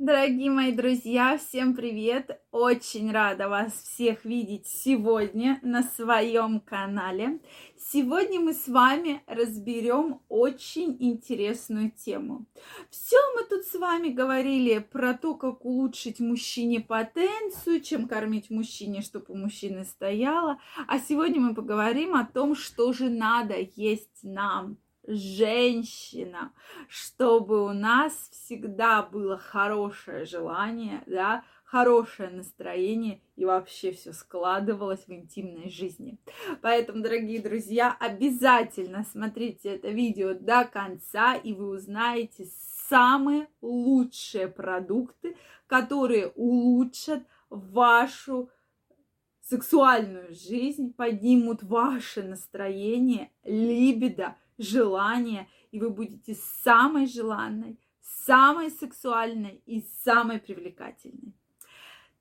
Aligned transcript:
Дорогие 0.00 0.50
мои 0.50 0.72
друзья, 0.72 1.36
всем 1.36 1.76
привет! 1.76 2.40
Очень 2.52 3.12
рада 3.12 3.50
вас 3.50 3.74
всех 3.74 4.24
видеть 4.24 4.66
сегодня 4.66 5.60
на 5.60 5.82
своем 5.82 6.60
канале. 6.60 7.38
Сегодня 7.76 8.40
мы 8.40 8.54
с 8.54 8.66
вами 8.66 9.22
разберем 9.26 10.22
очень 10.30 10.96
интересную 11.00 11.90
тему. 11.90 12.46
Все 12.88 13.18
мы 13.36 13.44
тут 13.44 13.66
с 13.66 13.74
вами 13.74 14.08
говорили 14.08 14.78
про 14.78 15.12
то, 15.12 15.34
как 15.34 15.66
улучшить 15.66 16.18
мужчине 16.18 16.80
потенцию, 16.80 17.82
чем 17.82 18.08
кормить 18.08 18.48
мужчине, 18.48 19.02
чтобы 19.02 19.26
у 19.28 19.36
мужчины 19.36 19.84
стояло. 19.84 20.58
А 20.88 20.98
сегодня 20.98 21.42
мы 21.42 21.54
поговорим 21.54 22.14
о 22.14 22.24
том, 22.24 22.56
что 22.56 22.94
же 22.94 23.10
надо 23.10 23.56
есть 23.76 24.20
нам, 24.22 24.78
женщина, 25.06 26.52
чтобы 26.88 27.64
у 27.64 27.72
нас 27.72 28.12
всегда 28.32 29.02
было 29.02 29.38
хорошее 29.38 30.24
желание, 30.24 31.02
да, 31.06 31.44
хорошее 31.64 32.30
настроение 32.30 33.20
и 33.36 33.44
вообще 33.44 33.92
все 33.92 34.12
складывалось 34.12 35.06
в 35.06 35.12
интимной 35.12 35.70
жизни. 35.70 36.18
Поэтому, 36.62 37.02
дорогие 37.02 37.40
друзья, 37.40 37.96
обязательно 38.00 39.04
смотрите 39.04 39.76
это 39.76 39.88
видео 39.88 40.34
до 40.34 40.64
конца, 40.64 41.34
и 41.34 41.52
вы 41.52 41.68
узнаете 41.70 42.46
самые 42.88 43.48
лучшие 43.62 44.48
продукты, 44.48 45.36
которые 45.68 46.28
улучшат 46.34 47.22
вашу 47.50 48.50
сексуальную 49.42 50.34
жизнь, 50.34 50.92
поднимут 50.92 51.62
ваше 51.62 52.22
настроение, 52.22 53.30
либидо, 53.44 54.36
желание, 54.60 55.48
и 55.72 55.80
вы 55.80 55.90
будете 55.90 56.36
самой 56.62 57.06
желанной, 57.06 57.78
самой 58.26 58.70
сексуальной 58.70 59.62
и 59.66 59.84
самой 60.04 60.38
привлекательной. 60.38 61.34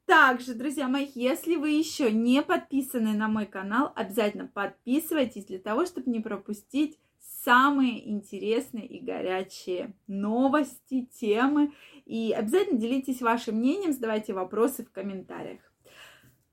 Также, 0.06 0.56
друзья 0.56 0.88
мои, 0.88 1.08
если 1.14 1.56
вы 1.56 1.70
еще 1.70 2.12
не 2.12 2.42
подписаны 2.42 3.14
на 3.14 3.28
мой 3.28 3.46
канал, 3.46 3.94
обязательно 3.96 4.48
подписывайтесь 4.48 5.46
для 5.46 5.60
того, 5.60 5.86
чтобы 5.86 6.10
не 6.10 6.20
пропустить 6.20 6.98
самые 7.44 8.10
интересные 8.10 8.88
и 8.88 9.00
горячие 9.00 9.94
новости, 10.08 11.08
темы. 11.20 11.74
И 12.06 12.34
обязательно 12.36 12.80
делитесь 12.80 13.22
вашим 13.22 13.58
мнением, 13.58 13.94
задавайте 13.94 14.34
вопросы 14.34 14.84
в 14.84 14.92
комментариях. 14.92 15.69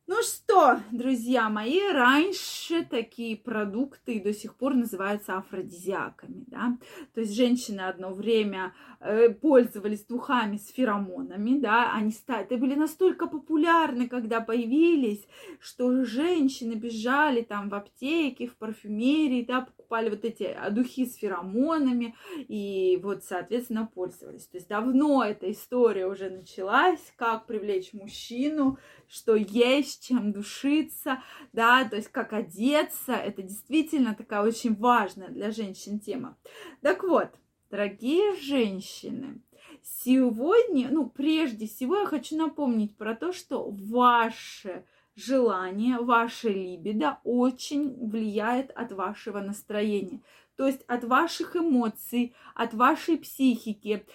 Ну 0.09 0.23
что, 0.23 0.79
друзья 0.93 1.49
мои, 1.49 1.81
раньше 1.93 2.85
такие 2.85 3.37
продукты 3.37 4.21
до 4.21 4.33
сих 4.33 4.55
пор 4.55 4.75
называются 4.75 5.37
афродизиаками, 5.37 6.45
да, 6.47 6.79
то 7.13 7.23
есть 7.23 7.35
женщины 7.35 7.81
одно 7.81 8.15
время 8.15 8.73
э, 9.01 9.31
пользовались 9.31 10.05
духами 10.05 10.59
с 10.59 10.69
феромонами, 10.69 11.59
да, 11.59 11.93
они 11.93 12.13
стали, 12.13 12.47
были 12.55 12.77
настолько 12.77 13.27
популярны, 13.27 14.09
когда 14.09 14.41
появились, 14.41 15.27
что 15.59 16.05
женщины 16.05 16.75
бежали 16.75 17.43
там 17.43 17.69
в 17.69 17.75
аптеки, 17.75 18.47
в 18.47 18.57
парфюмерии, 18.59 19.45
да, 19.45 19.63
покупали 19.63 20.11
вот 20.11 20.25
эти 20.25 20.45
а, 20.45 20.71
духи 20.71 21.07
с 21.07 21.17
феромонами 21.17 22.15
и 22.47 23.01
вот, 23.03 23.25
соответственно, 23.25 23.91
пользовались. 23.93 24.47
То 24.47 24.57
есть 24.57 24.69
давно 24.69 25.25
эта 25.25 25.51
история 25.51 26.07
уже 26.07 26.31
началась, 26.31 27.13
как 27.17 27.47
привлечь 27.47 27.93
мужчину, 27.93 28.79
что 29.09 29.35
есть 29.35 29.96
чем 29.99 30.33
душиться, 30.33 31.23
да, 31.53 31.85
то 31.85 31.97
есть 31.97 32.09
как 32.09 32.33
одеться, 32.33 33.13
это 33.13 33.43
действительно 33.43 34.15
такая 34.15 34.43
очень 34.43 34.75
важная 34.75 35.29
для 35.29 35.51
женщин 35.51 35.99
тема. 35.99 36.37
Так 36.83 37.03
вот, 37.03 37.29
дорогие 37.71 38.37
женщины, 38.37 39.41
сегодня, 39.83 40.89
ну, 40.91 41.09
прежде 41.09 41.67
всего 41.67 41.97
я 41.99 42.07
хочу 42.07 42.37
напомнить 42.37 42.97
про 42.97 43.15
то, 43.15 43.33
что 43.33 43.69
ваше 43.71 44.85
желание, 45.15 45.99
ваше 45.99 46.51
либидо 46.51 47.19
очень 47.25 47.95
влияет 48.07 48.71
от 48.73 48.93
вашего 48.93 49.41
настроения, 49.41 50.21
то 50.57 50.67
есть 50.67 50.83
от 50.87 51.05
ваших 51.05 51.57
эмоций, 51.57 52.35
от 52.55 52.75
вашей 52.75 53.17
психики 53.19 54.07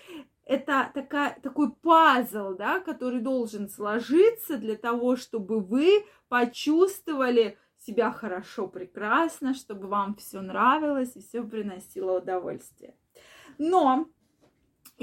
это 0.52 0.92
такая, 0.94 1.40
такой 1.42 1.72
пазл, 1.72 2.56
да, 2.56 2.82
который 2.82 3.22
должен 3.22 3.70
сложиться 3.70 4.58
для 4.58 4.76
того, 4.76 5.16
чтобы 5.16 5.62
вы 5.62 6.06
почувствовали 6.28 7.58
себя 7.78 8.12
хорошо, 8.12 8.68
прекрасно, 8.68 9.54
чтобы 9.54 9.88
вам 9.88 10.16
все 10.16 10.42
нравилось 10.42 11.16
и 11.16 11.22
все 11.22 11.42
приносило 11.44 12.18
удовольствие. 12.18 12.98
Но 13.58 14.08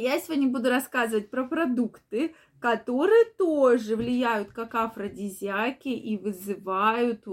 я 0.00 0.19
сегодня 0.20 0.48
буду 0.48 0.70
рассказывать 0.70 1.31
про 1.31 1.44
продукты, 1.44 2.34
которые 2.60 3.25
тоже 3.36 3.97
влияют 3.97 4.53
как 4.53 4.75
афродизиаки 4.75 5.88
и 5.88 6.16
вызывают 6.16 7.25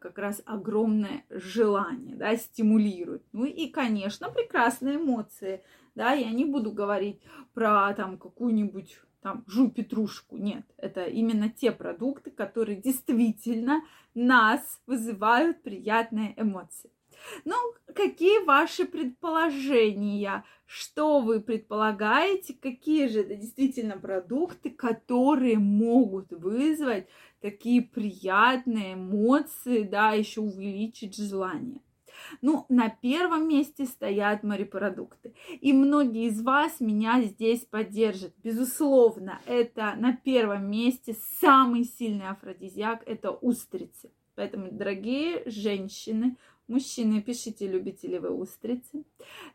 как 0.00 0.18
раз 0.18 0.42
огромное 0.44 1.24
желание, 1.30 2.16
да, 2.16 2.36
стимулируют. 2.36 3.22
Ну 3.32 3.44
и, 3.44 3.68
конечно, 3.68 4.30
прекрасные 4.30 4.96
эмоции– 4.96 5.62
да, 5.94 6.12
я 6.12 6.30
не 6.30 6.44
буду 6.44 6.72
говорить 6.72 7.20
про 7.52 7.92
там 7.94 8.18
какую-нибудь 8.18 8.98
там 9.22 9.44
жу 9.46 9.70
петрушку, 9.70 10.36
нет, 10.36 10.66
это 10.76 11.04
именно 11.04 11.48
те 11.48 11.72
продукты, 11.72 12.30
которые 12.30 12.76
действительно 12.80 13.82
нас 14.14 14.82
вызывают 14.86 15.62
приятные 15.62 16.34
эмоции. 16.36 16.90
Ну, 17.44 17.54
какие 17.94 18.44
ваши 18.44 18.84
предположения? 18.84 20.44
Что 20.66 21.20
вы 21.20 21.40
предполагаете? 21.40 22.54
Какие 22.54 23.08
же 23.08 23.20
это 23.20 23.34
действительно 23.34 23.98
продукты, 23.98 24.70
которые 24.70 25.58
могут 25.58 26.32
вызвать 26.32 27.08
такие 27.40 27.82
приятные 27.82 28.94
эмоции, 28.94 29.82
да, 29.82 30.12
еще 30.12 30.40
увеличить 30.40 31.16
желание? 31.16 31.80
Ну, 32.40 32.66
на 32.68 32.88
первом 32.88 33.48
месте 33.48 33.86
стоят 33.86 34.42
морепродукты. 34.42 35.34
И 35.60 35.72
многие 35.72 36.28
из 36.28 36.40
вас 36.40 36.80
меня 36.80 37.22
здесь 37.22 37.60
поддержат. 37.60 38.32
Безусловно, 38.42 39.40
это 39.46 39.94
на 39.96 40.16
первом 40.16 40.70
месте 40.70 41.16
самый 41.40 41.84
сильный 41.84 42.28
афродизиак– 42.28 43.02
это 43.06 43.30
устрицы. 43.30 44.10
Поэтому, 44.34 44.70
дорогие 44.70 45.42
женщины, 45.46 46.36
мужчины, 46.68 47.22
пишите, 47.22 47.66
любите 47.66 48.08
ли 48.08 48.18
вы 48.18 48.30
устрицы. 48.30 49.04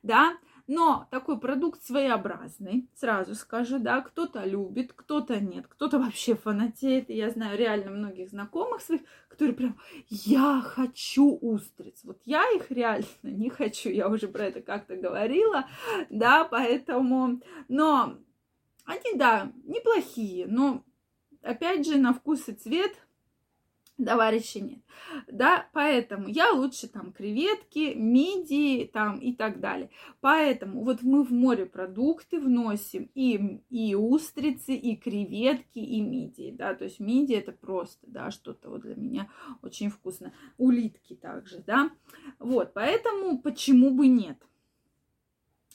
Да, 0.03 0.37
но 0.67 1.07
такой 1.09 1.39
продукт 1.39 1.83
своеобразный, 1.83 2.87
сразу 2.93 3.33
скажу, 3.33 3.79
да, 3.79 4.01
кто-то 4.01 4.43
любит, 4.45 4.93
кто-то 4.93 5.39
нет, 5.39 5.65
кто-то 5.67 5.97
вообще 5.97 6.35
фанатеет. 6.35 7.09
Я 7.09 7.31
знаю 7.31 7.57
реально 7.57 7.91
многих 7.91 8.29
знакомых 8.29 8.81
своих, 8.81 9.01
которые 9.29 9.55
прям, 9.55 9.79
я 10.09 10.61
хочу 10.61 11.37
устриц. 11.41 12.01
Вот 12.03 12.21
я 12.25 12.43
их 12.51 12.69
реально 12.69 13.05
не 13.23 13.49
хочу, 13.49 13.89
я 13.89 14.07
уже 14.09 14.27
про 14.27 14.45
это 14.45 14.61
как-то 14.61 14.95
говорила, 14.95 15.67
да, 16.11 16.43
поэтому, 16.43 17.41
но 17.67 18.17
они, 18.85 19.15
да, 19.15 19.51
неплохие, 19.63 20.45
но 20.45 20.83
опять 21.41 21.87
же 21.87 21.97
на 21.97 22.13
вкус 22.13 22.47
и 22.47 22.53
цвет– 22.53 22.91
товарища 24.05 24.59
нет. 24.61 24.79
Да, 25.27 25.67
поэтому 25.73 26.27
я 26.27 26.51
лучше 26.51 26.87
там 26.87 27.11
креветки, 27.11 27.93
мидии 27.95 28.85
там 28.85 29.19
и 29.19 29.33
так 29.33 29.59
далее. 29.59 29.89
Поэтому 30.21 30.83
вот 30.83 31.01
мы 31.01 31.23
в 31.23 31.31
море 31.31 31.65
продукты 31.65 32.39
вносим 32.39 33.09
и, 33.15 33.61
и 33.69 33.95
устрицы, 33.95 34.75
и 34.75 34.95
креветки, 34.95 35.79
и 35.79 36.01
мидии, 36.01 36.51
да, 36.51 36.73
то 36.73 36.85
есть 36.85 36.99
мидии 36.99 37.35
это 37.35 37.51
просто, 37.51 38.05
да, 38.07 38.31
что-то 38.31 38.69
вот 38.69 38.81
для 38.81 38.95
меня 38.95 39.29
очень 39.61 39.89
вкусно. 39.89 40.33
Улитки 40.57 41.15
также, 41.15 41.63
да, 41.65 41.91
вот, 42.39 42.73
поэтому 42.73 43.39
почему 43.39 43.91
бы 43.91 44.07
нет? 44.07 44.37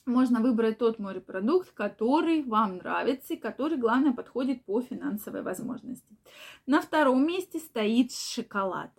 Можно 0.05 0.39
выбрать 0.41 0.77
тот 0.77 0.99
морепродукт, 0.99 1.71
который 1.71 2.43
вам 2.43 2.77
нравится 2.77 3.33
и 3.33 3.37
который, 3.37 3.77
главное, 3.77 4.13
подходит 4.13 4.63
по 4.65 4.81
финансовой 4.81 5.41
возможности. 5.41 6.15
На 6.65 6.81
втором 6.81 7.25
месте 7.25 7.59
стоит 7.59 8.11
шоколад. 8.11 8.91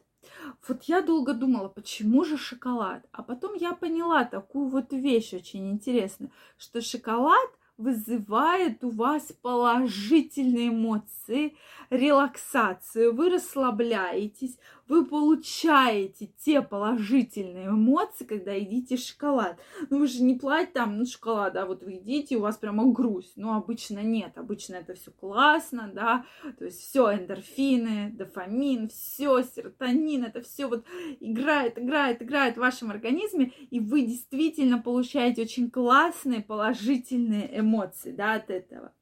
Вот 0.66 0.82
я 0.84 1.02
долго 1.02 1.34
думала, 1.34 1.68
почему 1.68 2.24
же 2.24 2.36
шоколад? 2.36 3.06
А 3.12 3.22
потом 3.22 3.54
я 3.54 3.72
поняла 3.72 4.24
такую 4.24 4.68
вот 4.68 4.92
вещь 4.92 5.32
очень 5.32 5.70
интересную, 5.70 6.32
что 6.56 6.80
шоколад– 6.80 7.50
вызывает 7.76 8.82
у 8.84 8.90
вас 8.90 9.32
положительные 9.42 10.68
эмоции, 10.68 11.56
релаксацию, 11.90 13.14
вы 13.14 13.30
расслабляетесь, 13.30 14.58
вы 14.88 15.04
получаете 15.04 16.30
те 16.44 16.62
положительные 16.62 17.68
эмоции, 17.68 18.24
когда 18.24 18.52
едите 18.52 18.96
шоколад. 18.96 19.58
Ну, 19.90 19.98
вы 19.98 20.06
же 20.06 20.22
не 20.22 20.34
платите 20.34 20.72
там, 20.74 20.98
ну, 20.98 21.06
шоколад, 21.06 21.54
да, 21.54 21.66
вот 21.66 21.82
вы 21.82 21.92
едите, 21.92 22.36
у 22.36 22.40
вас 22.40 22.56
прямо 22.56 22.84
грусть. 22.92 23.32
Ну, 23.36 23.54
обычно 23.54 24.00
нет, 24.00 24.36
обычно 24.36 24.76
это 24.76 24.94
все 24.94 25.10
классно, 25.10 25.90
да, 25.92 26.24
то 26.58 26.64
есть 26.64 26.80
все 26.80 27.14
эндорфины, 27.14 28.10
дофамин, 28.12 28.88
все, 28.88 29.42
серотонин, 29.42 30.24
это 30.24 30.42
все 30.42 30.66
вот 30.66 30.84
играет, 31.20 31.78
играет, 31.78 32.22
играет 32.22 32.56
в 32.56 32.60
вашем 32.60 32.90
организме, 32.90 33.52
и 33.70 33.80
вы 33.80 34.02
действительно 34.02 34.78
получаете 34.78 35.42
очень 35.42 35.70
классные 35.70 36.42
положительные 36.42 37.60
эмоции, 37.60 38.12
да, 38.12 38.34
от 38.34 38.50
этого. 38.50 38.92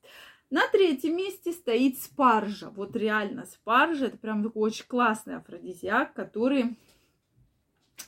На 0.50 0.68
третьем 0.68 1.16
месте 1.16 1.52
стоит 1.52 1.98
спаржа. 1.98 2.70
Вот 2.70 2.94
реально 2.96 3.46
спаржа, 3.46 4.06
это 4.06 4.18
прям 4.18 4.42
такой 4.44 4.62
очень 4.62 4.86
классный 4.86 5.36
афродизиак, 5.36 6.14
который 6.14 6.76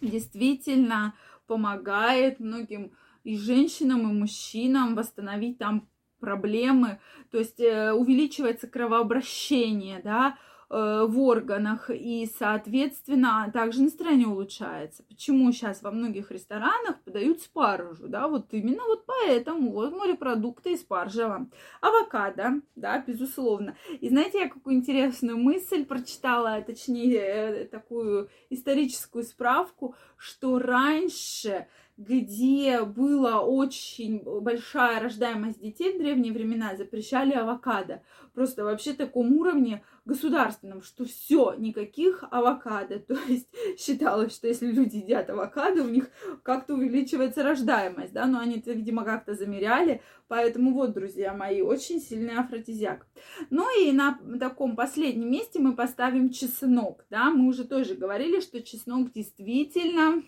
действительно 0.00 1.14
помогает 1.46 2.40
многим 2.40 2.92
и 3.24 3.36
женщинам, 3.36 4.08
и 4.10 4.12
мужчинам 4.12 4.94
восстановить 4.94 5.58
там 5.58 5.88
проблемы, 6.20 7.00
то 7.30 7.38
есть 7.38 7.60
э, 7.60 7.92
увеличивается 7.92 8.66
кровообращение, 8.66 10.00
да, 10.02 10.38
в 10.68 11.20
органах, 11.20 11.90
и, 11.90 12.28
соответственно, 12.38 13.50
также 13.52 13.82
настроение 13.82 14.26
улучшается. 14.26 15.04
Почему 15.04 15.52
сейчас 15.52 15.82
во 15.82 15.92
многих 15.92 16.30
ресторанах 16.30 17.00
подают 17.04 17.40
спаржу, 17.40 18.08
да, 18.08 18.26
вот 18.26 18.46
именно 18.52 18.82
вот 18.84 19.06
поэтому, 19.06 19.70
вот 19.70 19.94
морепродукты 19.94 20.72
и 20.72 20.76
спаржа 20.76 21.46
Авокадо, 21.80 22.60
да, 22.74 22.98
безусловно. 23.06 23.76
И 24.00 24.08
знаете, 24.08 24.40
я 24.40 24.48
какую 24.48 24.76
интересную 24.76 25.38
мысль 25.38 25.84
прочитала, 25.84 26.60
точнее, 26.62 27.20
э, 27.20 27.64
такую 27.66 28.28
историческую 28.50 29.24
справку, 29.24 29.94
что 30.16 30.58
раньше 30.58 31.66
где 31.96 32.82
была 32.82 33.40
очень 33.40 34.22
большая 34.40 35.00
рождаемость 35.00 35.60
детей 35.60 35.94
в 35.94 35.98
древние 35.98 36.32
времена, 36.32 36.76
запрещали 36.76 37.32
авокадо. 37.32 38.02
Просто 38.34 38.64
вообще 38.64 38.92
таком 38.92 39.32
уровне 39.32 39.82
государственном, 40.04 40.82
что 40.82 41.06
все, 41.06 41.54
никаких 41.56 42.22
авокадо. 42.30 42.98
То 43.08 43.18
есть 43.26 43.48
считалось, 43.78 44.34
что 44.34 44.46
если 44.46 44.70
люди 44.70 44.96
едят 44.96 45.30
авокадо, 45.30 45.82
у 45.82 45.88
них 45.88 46.10
как-то 46.42 46.74
увеличивается 46.74 47.42
рождаемость, 47.42 48.12
да, 48.12 48.26
но 48.26 48.40
они 48.40 48.58
это, 48.58 48.72
видимо, 48.72 49.04
как-то 49.04 49.34
замеряли. 49.34 50.02
Поэтому 50.28 50.74
вот, 50.74 50.92
друзья 50.92 51.32
мои, 51.32 51.62
очень 51.62 52.00
сильный 52.00 52.36
афродизиак. 52.36 53.06
Ну 53.48 53.66
и 53.80 53.90
на 53.92 54.18
таком 54.38 54.76
последнем 54.76 55.30
месте 55.30 55.60
мы 55.60 55.74
поставим 55.74 56.30
чеснок, 56.30 57.06
да, 57.08 57.30
мы 57.30 57.46
уже 57.46 57.64
тоже 57.64 57.94
говорили, 57.94 58.40
что 58.40 58.62
чеснок 58.62 59.12
действительно 59.12 60.22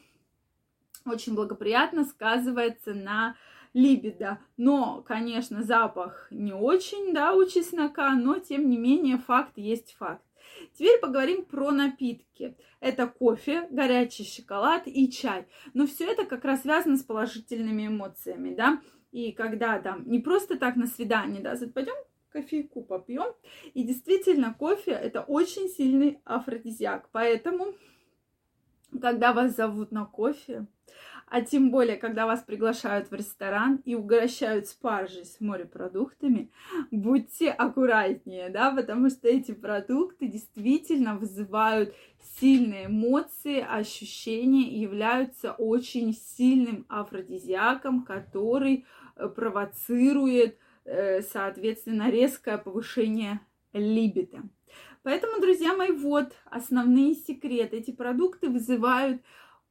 очень 1.06 1.34
благоприятно 1.34 2.04
сказывается 2.04 2.94
на 2.94 3.36
либидо. 3.74 4.38
Но, 4.56 5.02
конечно, 5.02 5.62
запах 5.62 6.28
не 6.30 6.52
очень, 6.52 7.12
да, 7.14 7.34
у 7.34 7.44
чеснока, 7.46 8.14
но, 8.14 8.38
тем 8.38 8.68
не 8.68 8.76
менее, 8.76 9.18
факт 9.18 9.56
есть 9.56 9.94
факт. 9.98 10.22
Теперь 10.74 10.98
поговорим 11.00 11.44
про 11.44 11.70
напитки. 11.70 12.56
Это 12.80 13.06
кофе, 13.06 13.68
горячий 13.70 14.24
шоколад 14.24 14.84
и 14.86 15.10
чай. 15.10 15.46
Но 15.74 15.86
все 15.86 16.06
это 16.06 16.24
как 16.24 16.44
раз 16.44 16.62
связано 16.62 16.96
с 16.96 17.02
положительными 17.02 17.86
эмоциями, 17.86 18.54
да. 18.54 18.80
И 19.10 19.32
когда 19.32 19.78
там 19.78 20.08
не 20.08 20.20
просто 20.20 20.58
так 20.58 20.76
на 20.76 20.86
свидание, 20.86 21.40
да, 21.40 21.56
пойдем 21.74 21.94
кофейку 22.30 22.82
попьем. 22.82 23.34
И 23.74 23.82
действительно, 23.82 24.54
кофе 24.54 24.92
это 24.92 25.22
очень 25.22 25.68
сильный 25.68 26.20
афродизиак. 26.24 27.08
Поэтому, 27.10 27.74
когда 29.00 29.32
вас 29.32 29.56
зовут 29.56 29.92
на 29.92 30.04
кофе, 30.04 30.66
а 31.30 31.42
тем 31.42 31.70
более, 31.70 31.96
когда 31.96 32.26
вас 32.26 32.42
приглашают 32.42 33.10
в 33.10 33.14
ресторан 33.14 33.80
и 33.84 33.94
угощают 33.94 34.66
спаржей 34.66 35.24
с 35.24 35.40
морепродуктами, 35.40 36.50
будьте 36.90 37.50
аккуратнее, 37.50 38.48
да, 38.50 38.70
потому 38.70 39.10
что 39.10 39.28
эти 39.28 39.52
продукты 39.52 40.26
действительно 40.26 41.16
вызывают 41.16 41.94
сильные 42.40 42.86
эмоции, 42.86 43.60
ощущения 43.60 44.80
являются 44.80 45.52
очень 45.52 46.14
сильным 46.14 46.86
афродизиаком, 46.88 48.04
который 48.04 48.84
э, 49.16 49.28
провоцирует, 49.28 50.58
э, 50.84 51.22
соответственно, 51.22 52.10
резкое 52.10 52.58
повышение 52.58 53.40
либидо. 53.72 54.42
Поэтому, 55.02 55.40
друзья 55.40 55.74
мои, 55.74 55.90
вот 55.90 56.32
основные 56.44 57.14
секреты. 57.14 57.78
Эти 57.78 57.92
продукты 57.92 58.48
вызывают 58.50 59.22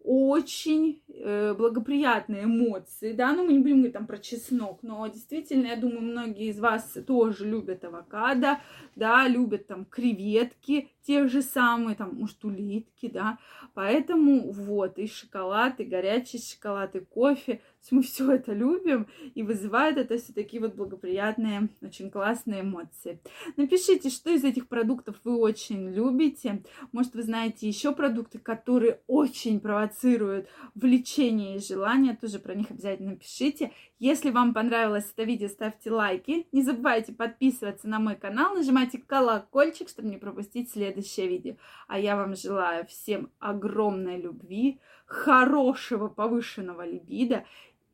очень 0.07 1.03
э, 1.09 1.53
благоприятные 1.53 2.45
эмоции, 2.45 3.11
да, 3.11 3.33
ну 3.33 3.43
мы 3.43 3.53
не 3.53 3.59
будем 3.59 3.75
говорить 3.77 3.93
там 3.93 4.07
про 4.07 4.17
чеснок, 4.17 4.79
но 4.81 5.05
действительно, 5.07 5.67
я 5.67 5.75
думаю, 5.75 6.01
многие 6.01 6.47
из 6.47 6.59
вас 6.59 6.97
тоже 7.05 7.45
любят 7.45 7.83
авокадо, 7.83 8.59
да, 8.95 9.27
любят 9.27 9.67
там 9.67 9.83
креветки, 9.83 10.89
те 11.05 11.27
же 11.27 11.41
самые, 11.41 11.95
там, 11.95 12.15
может, 12.15 12.43
улитки, 12.45 13.09
да, 13.09 13.37
поэтому 13.73 14.49
вот, 14.49 14.97
и 14.97 15.07
шоколад, 15.07 15.81
и 15.81 15.83
горячий 15.83 16.39
шоколад, 16.39 16.95
и 16.95 17.01
кофе, 17.01 17.59
мы 17.91 18.01
все 18.03 18.31
это 18.31 18.53
любим, 18.53 19.07
и 19.35 19.43
вызывает 19.43 19.97
это 19.97 20.17
все 20.17 20.33
такие 20.33 20.61
вот 20.61 20.75
благоприятные, 20.75 21.69
очень 21.81 22.09
классные 22.09 22.61
эмоции. 22.61 23.19
Напишите, 23.55 24.09
что 24.09 24.29
из 24.29 24.43
этих 24.43 24.67
продуктов 24.67 25.15
вы 25.23 25.37
очень 25.37 25.89
любите, 25.89 26.63
может, 26.91 27.15
вы 27.15 27.23
знаете 27.23 27.67
еще 27.67 27.93
продукты, 27.93 28.39
которые 28.39 29.01
очень 29.07 29.59
провоцируют 29.59 30.47
влечение 30.75 31.57
и 31.57 31.59
желание, 31.59 32.15
тоже 32.15 32.39
про 32.39 32.55
них 32.55 32.71
обязательно 32.71 33.15
пишите. 33.15 33.71
Если 33.99 34.29
вам 34.29 34.53
понравилось 34.53 35.11
это 35.11 35.23
видео, 35.23 35.47
ставьте 35.47 35.91
лайки, 35.91 36.47
не 36.51 36.61
забывайте 36.61 37.13
подписываться 37.13 37.87
на 37.87 37.99
мой 37.99 38.15
канал, 38.15 38.53
нажимайте 38.53 38.99
колокольчик, 38.99 39.89
чтобы 39.89 40.09
не 40.09 40.17
пропустить 40.17 40.71
следующее 40.71 41.27
видео. 41.27 41.55
А 41.87 41.99
я 41.99 42.15
вам 42.15 42.35
желаю 42.35 42.85
всем 42.85 43.31
огромной 43.39 44.21
любви, 44.21 44.79
хорошего 45.07 46.09
повышенного 46.09 46.85
либидо 46.85 47.45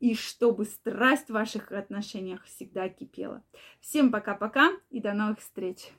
и 0.04 0.14
чтобы 0.14 0.66
страсть 0.66 1.28
в 1.28 1.32
ваших 1.32 1.72
отношениях 1.72 2.44
всегда 2.44 2.90
кипела. 2.90 3.42
Всем 3.80 4.12
пока-пока 4.12 4.70
и 4.90 5.00
до 5.00 5.14
новых 5.14 5.38
встреч! 5.40 5.94